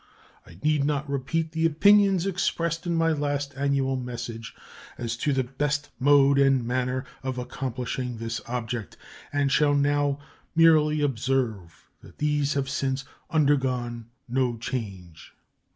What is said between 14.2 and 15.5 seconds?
no change.